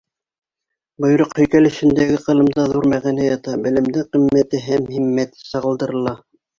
Бойороҡ 1.05 1.35
һөйкәлешендәге 1.41 2.17
ҡылымда 2.25 2.67
ҙур 2.73 2.89
мәғәнә 2.95 3.29
ята, 3.31 3.57
белемдең 3.69 4.11
ҡиммәте 4.13 4.67
һәм 4.69 4.93
һиммәте 4.99 5.49
сағылдырыла. 5.55 6.21